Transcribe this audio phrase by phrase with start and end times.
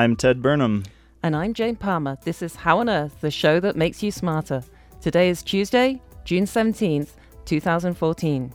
[0.00, 0.84] I'm Ted Burnham.
[1.22, 2.16] And I'm Jane Palmer.
[2.24, 4.64] This is How on Earth, the show that makes you smarter.
[5.02, 7.10] Today is Tuesday, June 17th,
[7.44, 8.50] 2014.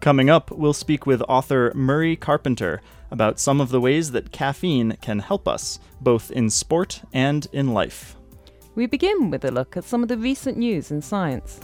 [0.00, 4.96] Coming up, we'll speak with author Murray Carpenter about some of the ways that caffeine
[5.02, 8.16] can help us, both in sport and in life.
[8.74, 11.60] We begin with a look at some of the recent news in science.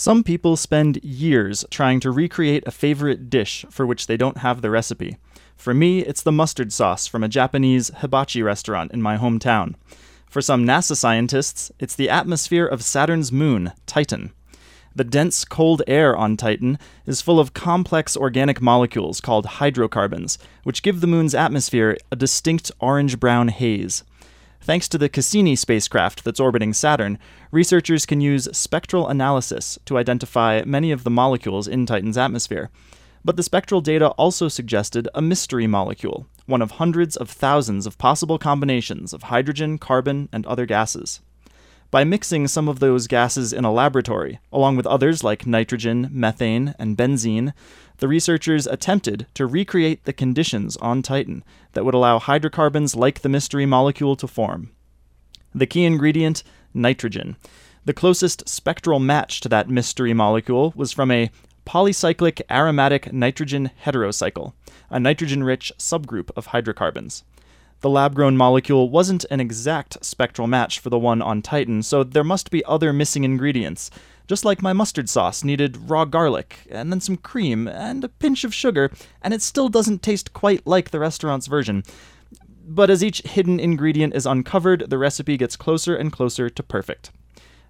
[0.00, 4.62] Some people spend years trying to recreate a favorite dish for which they don't have
[4.62, 5.18] the recipe.
[5.58, 9.74] For me, it's the mustard sauce from a Japanese hibachi restaurant in my hometown.
[10.26, 14.32] For some NASA scientists, it's the atmosphere of Saturn's moon, Titan.
[14.96, 20.82] The dense, cold air on Titan is full of complex organic molecules called hydrocarbons, which
[20.82, 24.02] give the moon's atmosphere a distinct orange brown haze.
[24.62, 27.18] Thanks to the Cassini spacecraft that's orbiting Saturn,
[27.50, 32.70] researchers can use spectral analysis to identify many of the molecules in Titan's atmosphere.
[33.24, 37.96] But the spectral data also suggested a mystery molecule, one of hundreds of thousands of
[37.96, 41.20] possible combinations of hydrogen, carbon, and other gases.
[41.90, 46.74] By mixing some of those gases in a laboratory, along with others like nitrogen, methane,
[46.78, 47.52] and benzene,
[47.98, 53.28] the researchers attempted to recreate the conditions on Titan that would allow hydrocarbons like the
[53.28, 54.70] mystery molecule to form.
[55.52, 57.36] The key ingredient, nitrogen.
[57.84, 61.30] The closest spectral match to that mystery molecule was from a
[61.66, 64.52] polycyclic aromatic nitrogen heterocycle,
[64.90, 67.24] a nitrogen rich subgroup of hydrocarbons.
[67.80, 72.04] The lab grown molecule wasn't an exact spectral match for the one on Titan, so
[72.04, 73.90] there must be other missing ingredients.
[74.26, 78.44] Just like my mustard sauce needed raw garlic, and then some cream, and a pinch
[78.44, 78.92] of sugar,
[79.22, 81.82] and it still doesn't taste quite like the restaurant's version.
[82.66, 87.10] But as each hidden ingredient is uncovered, the recipe gets closer and closer to perfect.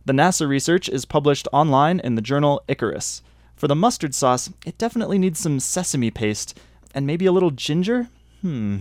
[0.05, 3.23] The NASA research is published online in the journal Icarus.
[3.55, 6.59] For the mustard sauce, it definitely needs some sesame paste,
[6.93, 8.09] and maybe a little ginger?
[8.41, 8.79] Hmm.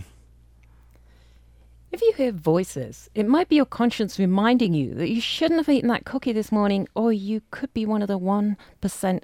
[1.92, 5.68] If you hear voices, it might be your conscience reminding you that you shouldn't have
[5.68, 8.56] eaten that cookie this morning, or you could be one of the 1%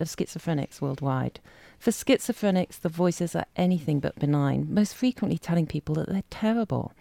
[0.00, 1.38] of schizophrenics worldwide.
[1.78, 6.92] For schizophrenics, the voices are anything but benign, most frequently telling people that they're terrible.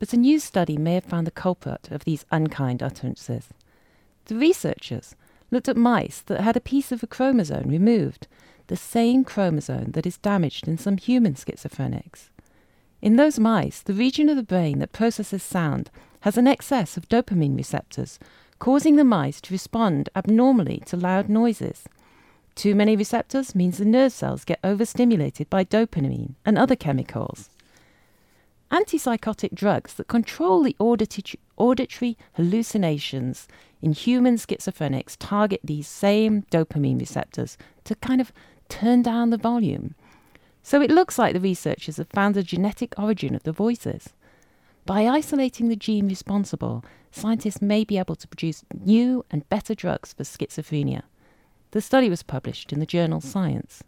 [0.00, 3.50] But a new study may have found the culprit of these unkind utterances.
[4.24, 5.14] The researchers
[5.52, 8.26] looked at mice that had a piece of a chromosome removed,
[8.66, 12.30] the same chromosome that is damaged in some human schizophrenics.
[13.04, 17.06] In those mice, the region of the brain that processes sound has an excess of
[17.10, 18.18] dopamine receptors,
[18.58, 21.84] causing the mice to respond abnormally to loud noises.
[22.54, 27.50] Too many receptors means the nerve cells get overstimulated by dopamine and other chemicals.
[28.70, 33.46] Antipsychotic drugs that control the auditory, hallucinations
[33.82, 38.32] in human schizophrenics target these same dopamine receptors to kind of
[38.70, 39.94] turn down the volume.
[40.66, 44.14] So it looks like the researchers have found the genetic origin of the voices.
[44.86, 46.82] By isolating the gene responsible,
[47.12, 51.02] scientists may be able to produce new and better drugs for schizophrenia.
[51.72, 53.84] The study was published in the journal Science.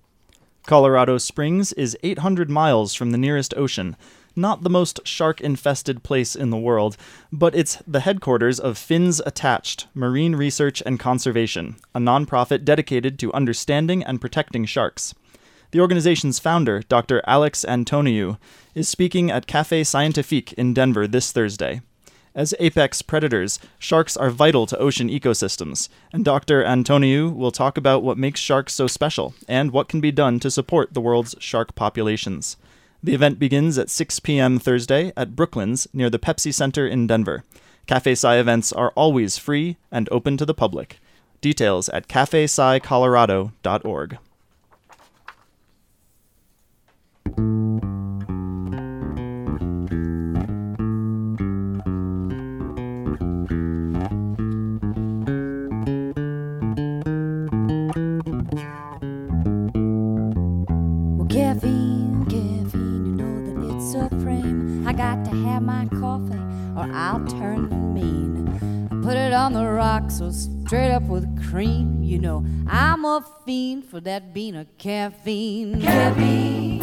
[0.66, 3.96] Colorado Springs is 800 miles from the nearest ocean,
[4.34, 6.98] not the most shark infested place in the world,
[7.32, 13.32] but it's the headquarters of Fins Attached Marine Research and Conservation, a nonprofit dedicated to
[13.32, 15.14] understanding and protecting sharks.
[15.76, 17.20] The organization's founder, Dr.
[17.26, 18.38] Alex Antoniou,
[18.74, 21.82] is speaking at Cafe Scientifique in Denver this Thursday.
[22.34, 26.64] As apex predators, sharks are vital to ocean ecosystems, and Dr.
[26.64, 30.50] Antoniou will talk about what makes sharks so special and what can be done to
[30.50, 32.56] support the world's shark populations.
[33.02, 34.58] The event begins at 6 p.m.
[34.58, 37.44] Thursday at Brooklyn's near the Pepsi Center in Denver.
[37.86, 41.00] Cafe Sci events are always free and open to the public.
[41.42, 44.18] Details at cafescicolorado.org.
[69.52, 72.02] the rocks so straight up with cream.
[72.02, 75.80] You know, I'm a fiend for that bean of caffeine.
[75.80, 76.78] Caffeine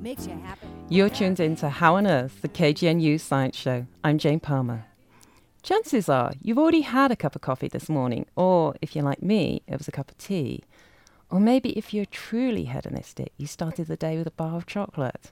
[0.00, 0.66] makes you happy.
[0.88, 3.86] You're tuned in to How on Earth, the KGNU Science Show.
[4.04, 4.84] I'm Jane Palmer.
[5.62, 9.22] Chances are you've already had a cup of coffee this morning, or if you're like
[9.22, 10.62] me, it was a cup of tea.
[11.30, 15.30] Or maybe if you're truly hedonistic, you started the day with a bar of chocolate.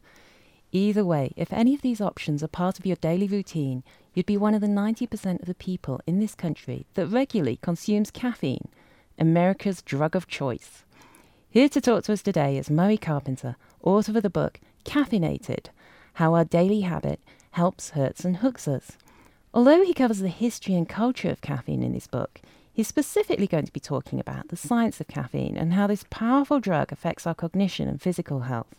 [0.72, 3.82] Either way, if any of these options are part of your daily routine,
[4.14, 8.10] you'd be one of the 90% of the people in this country that regularly consumes
[8.10, 8.68] caffeine,
[9.18, 10.84] America's drug of choice.
[11.48, 15.66] Here to talk to us today is Murray Carpenter, author of the book Caffeinated
[16.14, 17.20] How Our Daily Habit
[17.52, 18.92] Helps, Hurts, and Hooks Us.
[19.52, 22.40] Although he covers the history and culture of caffeine in his book,
[22.72, 26.60] he's specifically going to be talking about the science of caffeine and how this powerful
[26.60, 28.74] drug affects our cognition and physical health.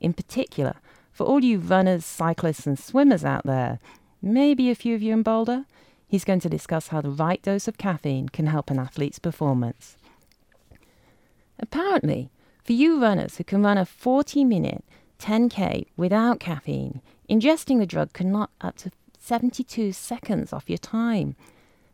[0.00, 0.74] In particular,
[1.10, 3.78] for all you runners, cyclists, and swimmers out there,
[4.24, 5.66] maybe a few of you in Boulder,
[6.06, 9.96] he's going to discuss how the right dose of caffeine can help an athlete's performance.
[11.58, 12.30] Apparently,
[12.64, 14.84] for you runners who can run a 40 minute
[15.18, 21.36] 10k without caffeine, ingesting the drug can knock up to 72 seconds off your time.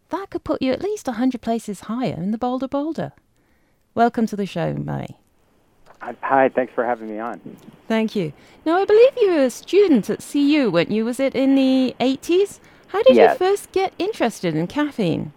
[0.08, 3.12] That could put you at least 100 places higher in the Bolder Boulder.
[3.94, 5.19] Welcome to the show, Murray.
[6.00, 7.40] Hi, thanks for having me on.
[7.86, 8.32] Thank you.
[8.64, 11.04] Now, I believe you were a student at CU, weren't you?
[11.04, 12.58] Was it in the 80s?
[12.88, 13.32] How did yes.
[13.32, 15.32] you first get interested in caffeine?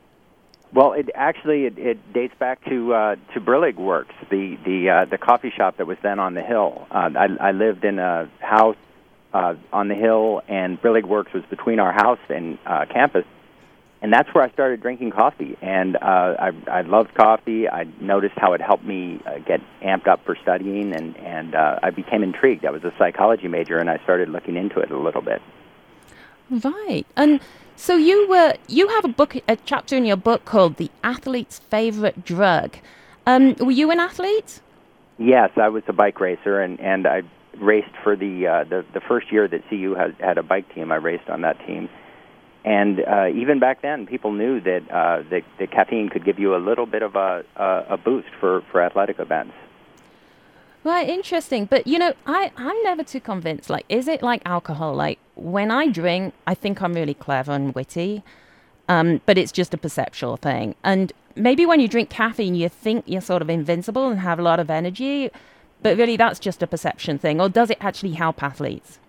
[0.74, 5.06] Well, it actually it, it dates back to uh, to Brillig Works, the the uh,
[5.06, 6.88] the coffee shop that was then on the hill.
[6.90, 8.78] Uh, I, I lived in a house
[9.36, 13.26] uh, on the hill, and Brillig Works was between our house and uh, campus.
[14.04, 16.00] And that's where I started drinking coffee, and uh,
[16.38, 17.70] I, I loved coffee.
[17.70, 21.80] I noticed how it helped me uh, get amped up for studying, and and uh,
[21.82, 22.66] I became intrigued.
[22.66, 25.42] I was a psychology major, and I started looking into it a little bit.
[26.50, 27.40] Right, and
[27.78, 31.60] so you were you have a book, a chapter in your book called "The Athlete's
[31.60, 32.76] Favorite Drug."
[33.26, 34.60] Um, were you an athlete?
[35.18, 37.22] Yes, I was a bike racer, and and I
[37.58, 40.92] raced for the uh, the the first year that CU had had a bike team.
[40.92, 41.88] I raced on that team,
[42.66, 46.56] and uh, even back then, people knew that uh, that, that caffeine could give you
[46.56, 49.54] a little bit of a a, a boost for for athletic events.
[50.84, 51.66] Right, interesting.
[51.66, 53.70] But you know, I I'm never too convinced.
[53.70, 54.94] Like, is it like alcohol?
[54.94, 58.24] Like when I drink, I think I'm really clever and witty,
[58.88, 60.76] um, but it's just a perceptual thing.
[60.84, 64.44] And maybe when you drink caffeine, you think you're sort of invincible and have a
[64.44, 65.32] lot of energy
[65.84, 69.00] but really, that's just a perception thing, or does it actually help athletes?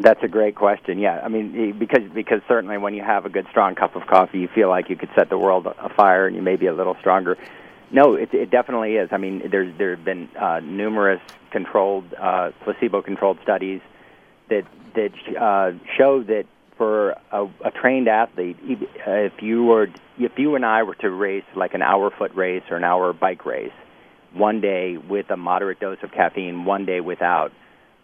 [0.00, 0.98] That's a great question.
[0.98, 4.38] Yeah, I mean, because because certainly when you have a good strong cup of coffee,
[4.38, 6.96] you feel like you could set the world afire, and you may be a little
[7.00, 7.36] stronger.
[7.90, 9.08] No, it, it definitely is.
[9.10, 13.80] I mean, there's there have been uh, numerous controlled, uh, placebo-controlled studies
[14.50, 14.64] that
[14.94, 16.44] that uh, show that
[16.76, 21.44] for a, a trained athlete, if you were if you and I were to race
[21.56, 23.72] like an hour foot race or an hour bike race,
[24.32, 27.52] one day with a moderate dose of caffeine, one day without.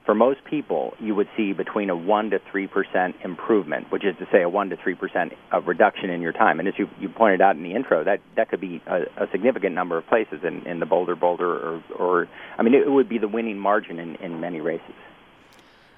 [0.05, 4.27] For most people, you would see between a 1 to 3% improvement, which is to
[4.31, 6.59] say a 1 to 3% of reduction in your time.
[6.59, 9.31] And as you, you pointed out in the intro, that, that could be a, a
[9.33, 12.29] significant number of places in, in the Bolder Boulder, or, or,
[12.59, 14.95] I mean, it would be the winning margin in, in many races.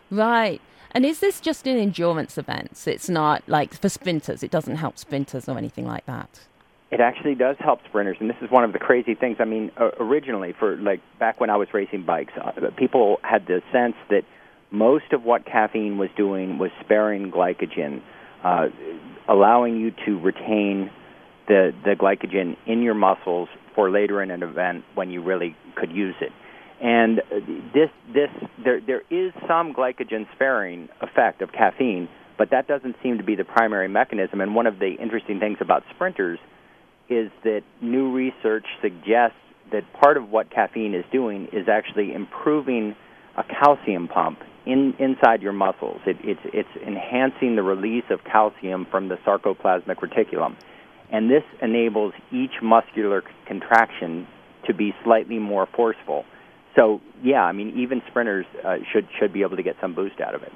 [0.08, 0.61] Right.
[0.93, 2.87] And is this just in endurance events?
[2.87, 6.47] It's not like for sprinters, it doesn't help sprinters or anything like that?
[6.90, 9.38] It actually does help sprinters, and this is one of the crazy things.
[9.40, 13.46] I mean, uh, originally, for like back when I was racing bikes, uh, people had
[13.46, 14.22] the sense that
[14.70, 18.02] most of what caffeine was doing was sparing glycogen,
[18.44, 18.69] uh,
[19.28, 20.90] allowing you to retain
[21.48, 25.90] the the glycogen in your muscles for later in an event when you really could
[25.90, 26.32] use it.
[26.81, 27.20] And
[27.74, 28.31] this this
[28.62, 33.34] there there is some glycogen sparing effect of caffeine, but that doesn't seem to be
[33.34, 34.40] the primary mechanism.
[34.40, 36.38] And one of the interesting things about sprinters
[37.08, 39.39] is that new research suggests
[39.72, 42.94] that part of what caffeine is doing is actually improving
[43.36, 46.01] a calcium pump in, inside your muscles.
[46.06, 50.56] It, it's, it's enhancing the release of calcium from the sarcoplasmic reticulum.
[51.10, 54.27] And this enables each muscular contraction
[54.67, 56.25] to be slightly more forceful.
[56.77, 60.20] So, yeah, I mean, even sprinters uh, should, should be able to get some boost
[60.20, 60.53] out of it.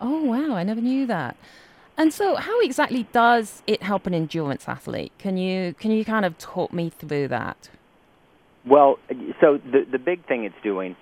[0.00, 1.36] Oh, wow, I never knew that.
[1.98, 5.12] And so, how exactly does it help an endurance athlete?
[5.18, 7.70] Can you can you kind of talk me through that?
[8.66, 8.98] Well,
[9.40, 10.96] so the the big thing it's doing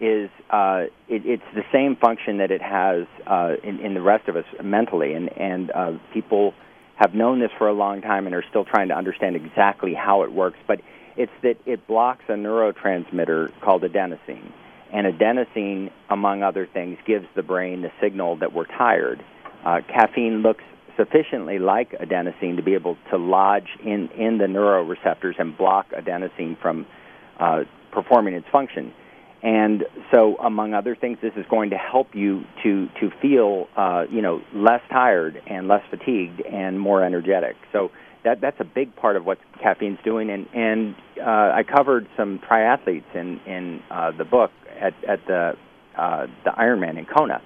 [0.00, 4.28] is uh, it, it's the same function that it has uh, in, in the rest
[4.28, 6.54] of us mentally, and and uh, people
[6.96, 10.22] have known this for a long time and are still trying to understand exactly how
[10.22, 10.58] it works.
[10.66, 10.80] But
[11.16, 14.50] it's that it blocks a neurotransmitter called adenosine,
[14.94, 19.22] and adenosine, among other things, gives the brain the signal that we're tired
[19.64, 20.64] uh, caffeine looks
[20.96, 26.60] sufficiently like adenosine to be able to lodge in, in the neuroreceptors and block adenosine
[26.60, 26.86] from
[27.38, 27.60] uh,
[27.92, 28.92] performing its function.
[29.40, 34.04] And so, among other things, this is going to help you to to feel, uh,
[34.10, 37.54] you know, less tired and less fatigued and more energetic.
[37.72, 37.92] So
[38.24, 40.30] that that's a big part of what caffeine's doing.
[40.30, 44.50] And and uh, I covered some triathletes in in uh, the book
[44.80, 45.52] at at the
[45.96, 47.40] uh, the Ironman in Kona,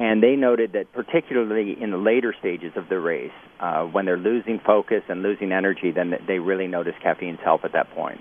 [0.00, 3.30] and they noted that particularly in the later stages of the race,
[3.60, 7.72] uh, when they're losing focus and losing energy, then they really notice caffeine's help at
[7.74, 8.18] that point.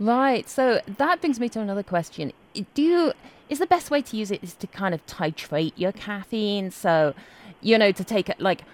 [0.00, 0.48] Right.
[0.48, 2.32] So that brings me to another question.
[2.74, 3.12] Do you,
[3.48, 6.72] is the best way to use it is to kind of titrate your caffeine?
[6.72, 7.14] So,
[7.60, 8.64] you know, to take it like,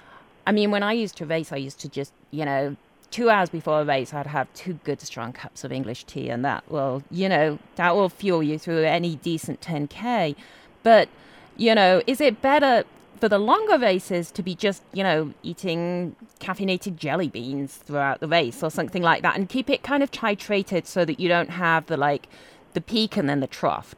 [0.46, 2.74] I mean, when I used to race, I used to just, you know,
[3.10, 6.42] two hours before a race, I'd have two good strong cups of English tea, and
[6.42, 10.36] that will, you know, that will fuel you through any decent 10K.
[10.82, 11.10] But,
[11.58, 12.84] you know, is it better
[13.18, 18.28] for the longer races to be just, you know, eating caffeinated jelly beans throughout the
[18.28, 21.50] race or something like that and keep it kind of titrated so that you don't
[21.50, 22.28] have the like
[22.74, 23.94] the peak and then the trough.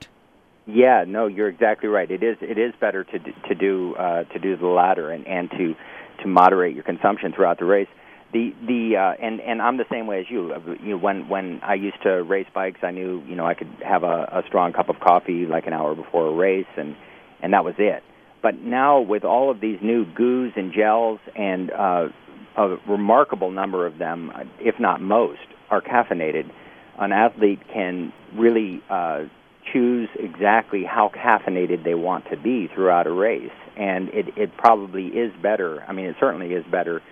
[0.67, 2.11] Yeah, no, you're exactly right.
[2.11, 5.51] It is it is better to to do uh, to do the latter and and
[5.51, 5.75] to
[6.23, 7.89] to moderate your consumption throughout the race.
[8.33, 10.53] The the uh, and and I'm the same way as you.
[10.53, 13.55] Uh, you know, when when I used to race bikes, I knew you know I
[13.55, 16.95] could have a, a strong cup of coffee like an hour before a race, and
[17.43, 18.03] and that was it.
[18.43, 22.09] But now with all of these new goos and gels, and uh,
[22.57, 26.51] a remarkable number of them, if not most, are caffeinated,
[26.99, 29.25] an athlete can really uh,
[29.73, 33.51] choose exactly how caffeinated they want to be throughout a race.
[33.77, 35.83] And it, it probably is better.
[35.87, 37.03] I mean, it certainly is better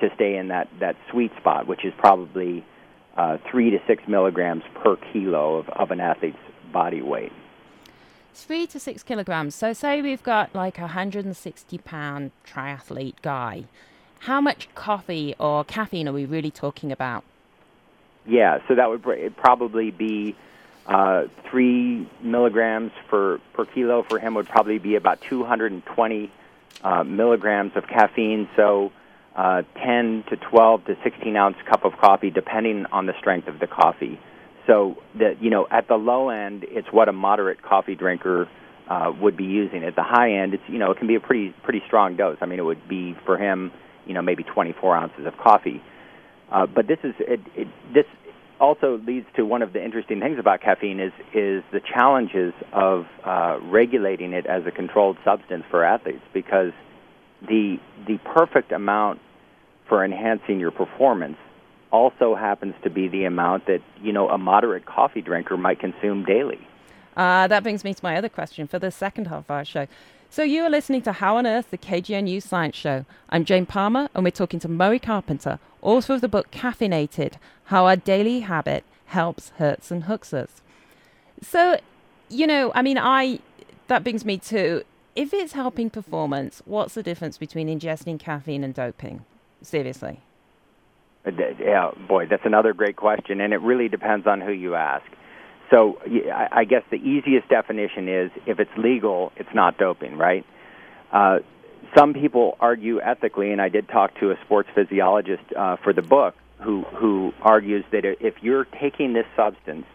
[0.00, 2.64] to stay in that, that sweet spot, which is probably
[3.16, 6.36] uh, three to six milligrams per kilo of, of an athlete's
[6.72, 7.32] body weight
[8.36, 9.54] three to six kilograms.
[9.54, 13.64] So, say we've got like a 160 pound triathlete guy.
[14.20, 17.24] How much coffee or caffeine are we really talking about?
[18.26, 20.34] Yeah, so that would probably be
[20.86, 26.30] uh, three milligrams for per kilo for him would probably be about 220
[26.82, 28.48] uh, milligrams of caffeine.
[28.56, 28.92] So
[29.34, 33.58] uh, 10 to 12 to 16 ounce cup of coffee, depending on the strength of
[33.58, 34.18] the coffee.
[34.66, 38.48] So that you know, at the low end, it's what a moderate coffee drinker
[38.88, 39.84] uh, would be using.
[39.84, 42.38] At the high end, it's you know, it can be a pretty pretty strong dose.
[42.40, 43.72] I mean, it would be for him,
[44.06, 45.82] you know, maybe 24 ounces of coffee.
[46.50, 48.04] Uh, but this is it, it, this
[48.60, 53.04] also leads to one of the interesting things about caffeine is is the challenges of
[53.24, 56.72] uh, regulating it as a controlled substance for athletes because
[57.42, 59.20] the the perfect amount
[59.88, 61.36] for enhancing your performance
[61.90, 66.24] also happens to be the amount that you know a moderate coffee drinker might consume
[66.24, 66.66] daily.
[67.16, 69.86] Uh, that brings me to my other question for the second half of our show.
[70.28, 73.06] So you are listening to How on Earth, the KGNU Science Show.
[73.30, 77.86] I'm Jane Palmer, and we're talking to Murray Carpenter, author of the book Caffeinated: How
[77.86, 80.60] Our Daily Habit Helps, Hurts, and Hooks Us.
[81.40, 81.78] So,
[82.28, 83.40] you know, I mean, I
[83.86, 84.84] that brings me to
[85.16, 89.24] if it's helping performance, what's the difference between ingesting caffeine and doping?
[89.62, 90.20] Seriously.
[91.26, 95.04] Uh, yeah, boy, that's another great question, and it really depends on who you ask.
[95.70, 95.98] So
[96.52, 100.46] I guess the easiest definition is if it's legal, it's not doping, right?
[101.10, 101.38] Uh,
[101.96, 106.02] some people argue ethically, and I did talk to a sports physiologist uh, for the
[106.02, 109.86] book who who argues that if you're taking this substance,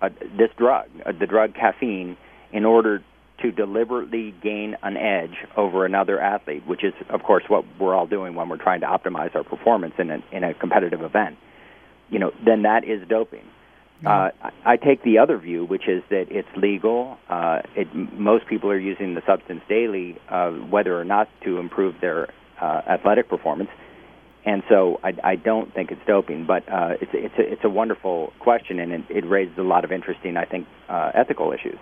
[0.00, 2.16] uh, this drug, uh, the drug caffeine,
[2.52, 3.02] in order
[3.42, 8.06] to deliberately gain an edge over another athlete, which is, of course, what we're all
[8.06, 11.36] doing when we're trying to optimize our performance in a, in a competitive event,
[12.10, 13.44] you know, then that is doping.
[14.06, 14.30] Uh,
[14.64, 17.18] I take the other view, which is that it's legal.
[17.28, 21.96] Uh, it, most people are using the substance daily, uh, whether or not to improve
[22.00, 22.28] their
[22.60, 23.70] uh, athletic performance.
[24.44, 27.68] And so I, I don't think it's doping, but uh, it's, it's, a, it's a
[27.68, 31.78] wonderful question, and it, it raises a lot of interesting, I think, uh, ethical issues.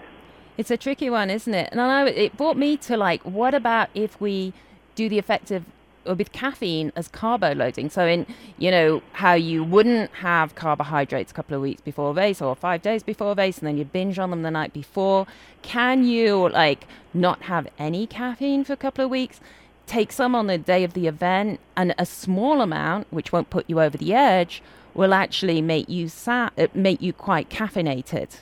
[0.57, 1.69] It's a tricky one, isn't it?
[1.71, 4.53] And I know it brought me to like, what about if we
[4.95, 5.65] do the effective
[6.07, 7.91] or with caffeine as carbo loading?
[7.91, 12.13] So in you know how you wouldn't have carbohydrates a couple of weeks before a
[12.15, 14.73] race or five days before a race, and then you binge on them the night
[14.73, 15.27] before.
[15.63, 19.41] Can you like not have any caffeine for a couple of weeks?
[19.87, 23.69] Take some on the day of the event, and a small amount, which won't put
[23.69, 24.63] you over the edge,
[24.95, 28.39] will actually make you sa- uh, make you quite caffeinated.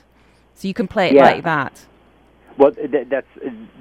[0.55, 1.23] So you can play it yeah.
[1.23, 1.87] like that.
[2.57, 3.27] Well, that's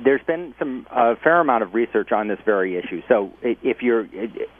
[0.03, 3.03] there's been some uh, fair amount of research on this very issue.
[3.07, 4.07] So, if you're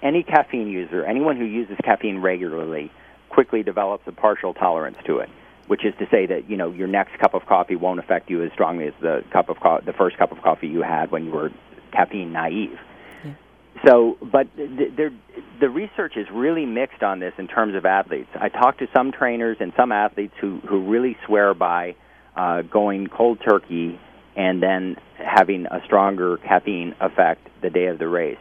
[0.03, 2.91] any caffeine user, anyone who uses caffeine regularly,
[3.29, 5.29] quickly develops a partial tolerance to it,
[5.65, 8.43] which is to say that you know your next cup of coffee won't affect you
[8.43, 11.25] as strongly as the cup of co- the first cup of coffee you had when
[11.25, 11.49] you were
[11.91, 12.77] caffeine naive.
[13.25, 13.33] Yeah.
[13.83, 15.11] So, but the,
[15.59, 18.29] the research is really mixed on this in terms of athletes.
[18.35, 21.95] I talked to some trainers and some athletes who who really swear by
[22.35, 23.99] uh, going cold turkey
[24.35, 28.37] and then having a stronger caffeine effect the day of the race.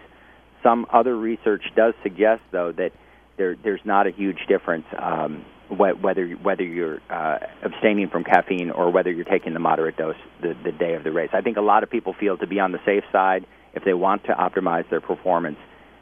[0.62, 2.92] Some other research does suggest, though, that
[3.36, 8.90] there, there's not a huge difference um, whether whether you're uh, abstaining from caffeine or
[8.90, 11.30] whether you're taking the moderate dose the, the day of the race.
[11.32, 13.94] I think a lot of people feel to be on the safe side if they
[13.94, 15.58] want to optimize their performance,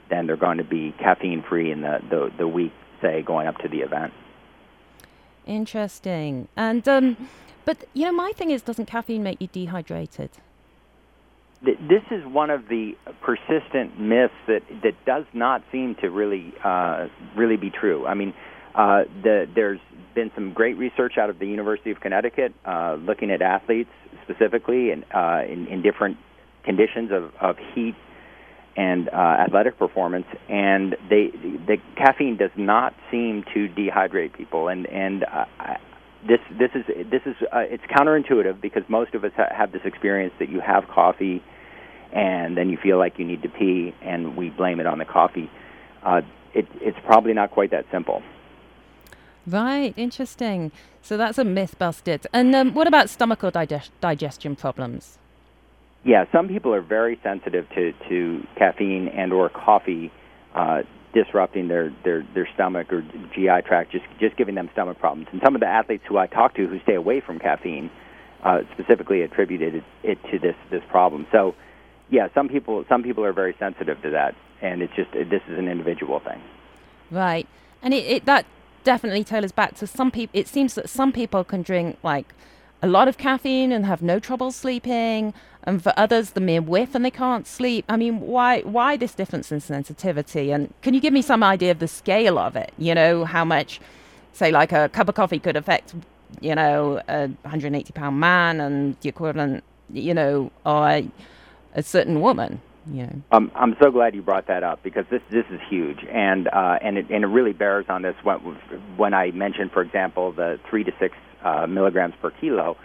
[0.08, 3.58] then they're going to be caffeine free in the, the, the week, say, going up
[3.58, 4.12] to the event.
[5.46, 6.48] Interesting.
[6.56, 7.16] And um,
[7.70, 10.30] but you know, my thing is, doesn't caffeine make you dehydrated?
[11.62, 17.06] This is one of the persistent myths that that does not seem to really uh,
[17.36, 18.06] really be true.
[18.06, 18.34] I mean,
[18.74, 19.78] uh, the, there's
[20.16, 23.90] been some great research out of the University of Connecticut uh, looking at athletes
[24.24, 26.16] specifically and uh, in, in different
[26.64, 27.94] conditions of, of heat
[28.76, 31.30] and uh, athletic performance, and they
[31.66, 35.44] the caffeine does not seem to dehydrate people, and and uh,
[36.26, 39.82] this this is this is uh, it's counterintuitive because most of us ha- have this
[39.84, 41.42] experience that you have coffee,
[42.12, 45.04] and then you feel like you need to pee, and we blame it on the
[45.04, 45.50] coffee.
[46.02, 46.22] Uh,
[46.54, 48.22] it, it's probably not quite that simple.
[49.46, 50.72] Right, interesting.
[51.02, 52.26] So that's a myth busted.
[52.32, 55.18] And um, what about stomach or digest- digestion problems?
[56.04, 60.12] Yeah, some people are very sensitive to, to caffeine and or coffee
[60.54, 63.02] uh, disrupting their, their, their stomach or
[63.34, 65.28] GI tract, just just giving them stomach problems.
[65.32, 67.90] And some of the athletes who I talk to who stay away from caffeine
[68.42, 71.26] uh, specifically attributed it, it to this this problem.
[71.32, 71.54] So,
[72.10, 75.58] yeah, some people some people are very sensitive to that, and it's just this is
[75.58, 76.40] an individual thing.
[77.10, 77.46] Right,
[77.82, 78.46] and it, it that
[78.84, 80.38] definitely tailors back to some people.
[80.38, 82.34] It seems that some people can drink like
[82.82, 86.94] a lot of caffeine and have no trouble sleeping, and for others, the mere whiff
[86.94, 87.84] and they can't sleep.
[87.88, 90.50] I mean, why why this difference in sensitivity?
[90.52, 92.72] And can you give me some idea of the scale of it?
[92.78, 93.80] You know, how much,
[94.32, 95.94] say, like a cup of coffee could affect,
[96.40, 101.02] you know, a 180 pound man and the equivalent, you know, or
[101.74, 102.60] a certain woman.
[102.90, 103.22] You know.
[103.30, 106.78] Um, I'm so glad you brought that up because this this is huge, and uh,
[106.80, 108.38] and it and it really bears on this when
[108.96, 112.78] when I mentioned, for example, the three to six uh, milligrams per kilo.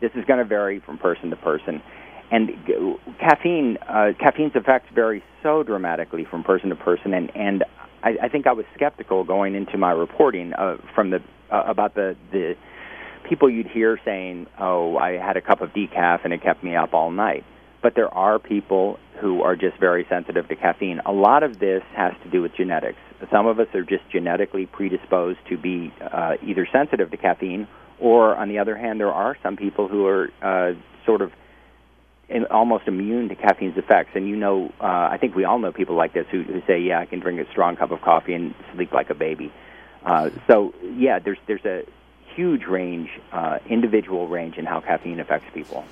[0.00, 1.80] This is going to vary from person to person,
[2.32, 2.50] and
[3.20, 7.64] caffeine uh, caffeine's effects vary so dramatically from person to person, and and
[8.02, 11.94] I, I think I was skeptical going into my reporting uh, from the uh, about
[11.94, 12.56] the the
[13.28, 16.74] people you'd hear saying, "Oh, I had a cup of decaf and it kept me
[16.74, 17.44] up all night."
[17.82, 21.00] but there are people who are just very sensitive to caffeine.
[21.04, 22.98] A lot of this has to do with genetics.
[23.30, 27.66] Some of us are just genetically predisposed to be uh, either sensitive to caffeine,
[27.98, 31.32] or on the other hand, there are some people who are uh, sort of
[32.50, 34.10] almost immune to caffeine's effects.
[34.14, 36.80] And you know, uh, I think we all know people like this who, who say,
[36.80, 39.52] "Yeah, I can drink a strong cup of coffee and sleep like a baby."
[40.04, 41.84] Uh, so, yeah, there's there's a
[42.34, 45.84] huge range, uh, individual range in how caffeine affects people.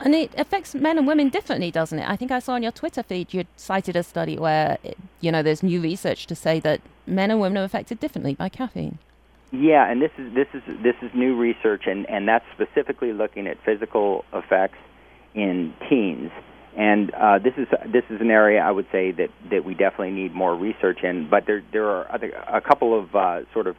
[0.00, 2.08] And it affects men and women differently, doesn't it?
[2.08, 4.76] I think I saw on your Twitter feed you cited a study where,
[5.20, 8.48] you know, there's new research to say that men and women are affected differently by
[8.48, 8.98] caffeine.
[9.52, 13.46] Yeah, and this is this is this is new research, and and that's specifically looking
[13.46, 14.78] at physical effects
[15.34, 16.30] in teens.
[16.76, 20.10] And uh, this is this is an area I would say that, that we definitely
[20.10, 21.28] need more research in.
[21.30, 23.76] But there there are other, a couple of uh, sort of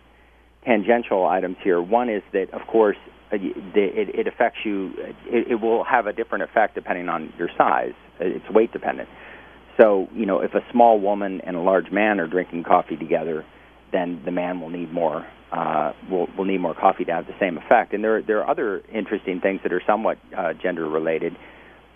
[0.63, 1.82] tangential items here.
[1.82, 2.98] One is that, of course,
[3.32, 4.94] uh, it, it affects you.
[5.26, 7.94] It, it will have a different effect depending on your size.
[8.20, 9.10] It's weight dependent.
[9.80, 13.46] So, you know, if a small woman and a large man are drinking coffee together,
[13.91, 17.39] then the man will need more uh, will will need more coffee to have the
[17.39, 17.94] same effect.
[17.94, 21.36] And there there are other interesting things that are somewhat uh, gender related.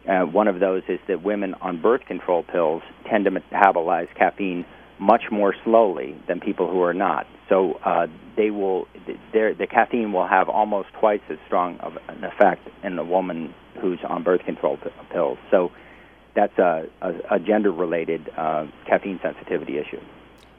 [0.08, 4.66] Uh, one of those is that women on birth control pills tend to metabolize caffeine
[5.00, 7.28] much more slowly than people who are not.
[7.48, 8.88] So uh, they will,
[9.34, 14.00] the caffeine will have almost twice as strong of an effect in the woman who's
[14.08, 15.38] on birth control p- pills.
[15.52, 15.72] So
[16.36, 20.02] that's a, a, a gender-related uh, caffeine sensitivity issue.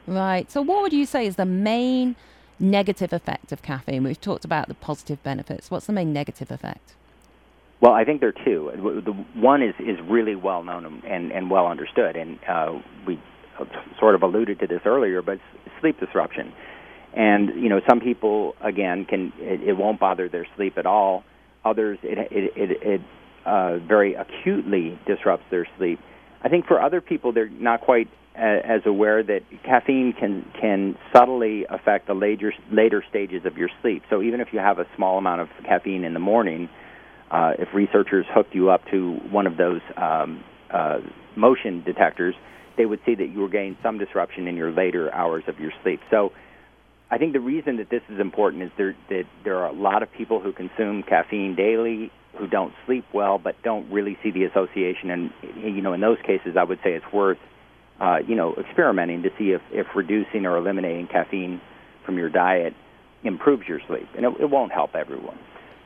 [0.07, 0.49] Right.
[0.51, 2.15] So what would you say is the main
[2.61, 4.03] negative effect of caffeine?
[4.03, 5.71] We've talked about the positive benefits.
[5.71, 6.95] What's the main negative effect?
[7.81, 8.71] Well, I think there are two.
[9.03, 13.19] The one is is really well known and, and well understood, and uh, we
[13.99, 15.39] sort of alluded to this earlier, but
[15.79, 16.53] sleep disruption.
[17.13, 21.23] And you know, some people again can it, it won't bother their sleep at all.
[21.65, 23.01] Others, it it it, it
[23.45, 25.99] uh, very acutely disrupts their sleep.
[26.43, 31.65] I think for other people, they're not quite as aware that caffeine can can subtly
[31.69, 34.03] affect the later later stages of your sleep.
[34.09, 36.69] So even if you have a small amount of caffeine in the morning,
[37.29, 40.99] uh, if researchers hooked you up to one of those um, uh,
[41.35, 42.35] motion detectors,
[42.77, 45.71] they would see that you were getting some disruption in your later hours of your
[45.83, 45.99] sleep.
[46.09, 46.31] So
[47.09, 50.03] I think the reason that this is important is there that there are a lot
[50.03, 54.45] of people who consume caffeine daily who don't sleep well but don't really see the
[54.45, 57.37] association and you know in those cases I would say it's worth
[58.01, 61.61] uh, you know experimenting to see if, if reducing or eliminating caffeine
[62.05, 62.73] from your diet
[63.23, 65.37] improves your sleep and it, it won't help everyone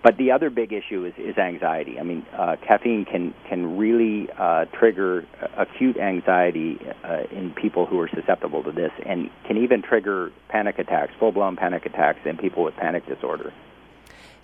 [0.06, 2.00] but the other big issue is, is anxiety.
[2.00, 5.26] I mean, uh, caffeine can can really uh, trigger
[5.58, 10.78] acute anxiety uh, in people who are susceptible to this, and can even trigger panic
[10.78, 13.52] attacks, full blown panic attacks in people with panic disorder.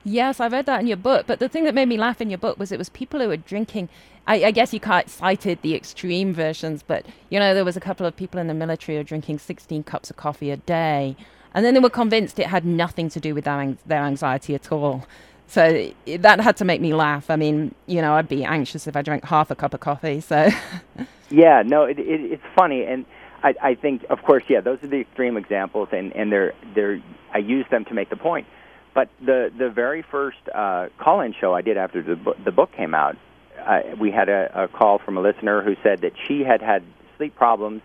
[0.03, 1.27] Yes, I read that in your book.
[1.27, 3.27] But the thing that made me laugh in your book was it was people who
[3.27, 3.88] were drinking.
[4.27, 8.05] I, I guess you cited the extreme versions, but you know there was a couple
[8.05, 11.15] of people in the military who were drinking 16 cups of coffee a day,
[11.53, 14.71] and then they were convinced it had nothing to do with their, their anxiety at
[14.71, 15.05] all.
[15.47, 17.29] So that had to make me laugh.
[17.29, 20.21] I mean, you know, I'd be anxious if I drank half a cup of coffee.
[20.21, 20.49] So.
[21.29, 23.05] yeah, no, it, it, it's funny, and
[23.43, 27.01] I, I think, of course, yeah, those are the extreme examples, and and they're they're
[27.34, 28.47] I use them to make the point.
[28.93, 32.71] But the the very first uh, call-in show I did after the bu- the book
[32.73, 33.17] came out,
[33.65, 36.84] uh, we had a, a call from a listener who said that she had had
[37.17, 37.82] sleep problems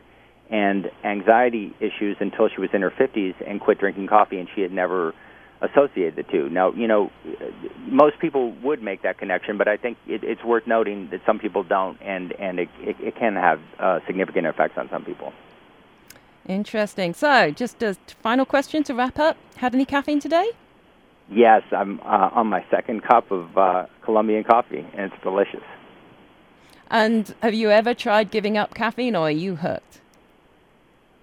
[0.51, 4.61] and anxiety issues until she was in her 50s and quit drinking coffee, and she
[4.61, 5.15] had never
[5.61, 6.49] associated the two.
[6.51, 7.11] Now, you know,
[7.79, 11.39] most people would make that connection, but I think it, it's worth noting that some
[11.39, 15.33] people don't, and and it, it, it can have uh, significant effects on some people.
[16.47, 17.15] Interesting.
[17.15, 19.37] So, just a final question to wrap up.
[19.57, 20.51] Had any caffeine today?
[21.31, 25.65] Yes, I'm uh, on my second cup of uh, Colombian coffee, and it's delicious.
[26.89, 30.01] And have you ever tried giving up caffeine, or are you hooked?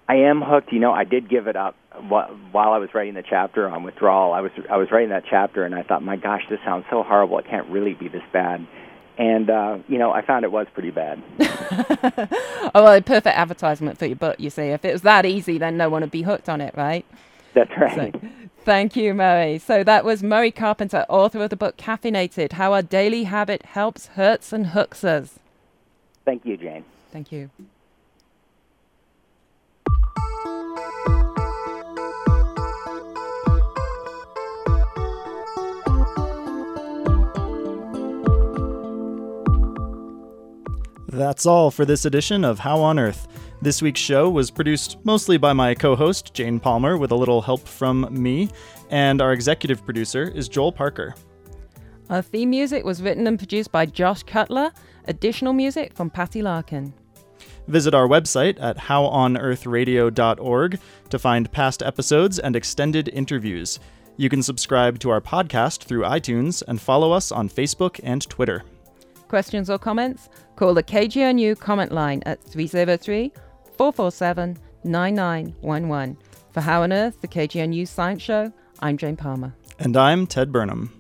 [0.10, 0.74] I am hooked.
[0.74, 4.34] You know, I did give it up while I was writing the chapter on withdrawal,
[4.34, 7.04] I was I was writing that chapter and I thought, my gosh, this sounds so
[7.04, 7.38] horrible.
[7.40, 8.66] It can't really be this bad.
[9.18, 11.22] And uh, you know, I found it was pretty bad.
[11.40, 14.40] oh well, a perfect advertisement for your book.
[14.40, 16.74] You see, if it was that easy, then no one would be hooked on it,
[16.76, 17.06] right?
[17.54, 18.16] That's right.
[18.20, 18.30] So,
[18.66, 19.60] thank you, Murray.
[19.60, 24.08] So that was Murray Carpenter, author of the book Caffeinated: How Our Daily Habit Helps,
[24.08, 25.40] Hurts, and Hooks Us.
[26.26, 26.86] Thank you, Jane.
[27.12, 27.50] Thank you.
[41.08, 43.28] That's all for this edition of How on Earth.
[43.64, 47.42] This week's show was produced mostly by my co host, Jane Palmer, with a little
[47.42, 48.50] help from me,
[48.90, 51.16] and our executive producer is Joel Parker.
[52.10, 54.74] Our theme music was written and produced by Josh Cutler,
[55.08, 56.94] additional music from Patty Larkin.
[57.70, 63.80] Visit our website at howonearthradio.org to find past episodes and extended interviews.
[64.18, 68.66] You can subscribe to our podcast through iTunes and follow us on Facebook and Twitter.
[69.30, 70.28] Questions or comments?
[70.58, 73.32] Call the KGNU comment line at 303
[73.78, 76.18] 447 9911.
[76.52, 79.54] For How on Earth, the KGNU Science Show, I'm Jane Palmer.
[79.80, 80.92] And I'm Ted Burnham.